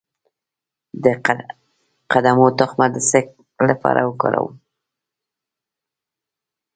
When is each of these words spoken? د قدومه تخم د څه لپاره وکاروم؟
د 1.03 1.05
قدومه 2.11 2.47
تخم 2.59 2.79
د 2.93 2.95
څه 3.09 3.19
لپاره 3.69 4.01
وکاروم؟ 4.09 4.53